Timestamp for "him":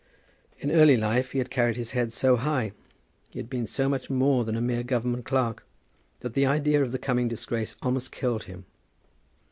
8.45-8.65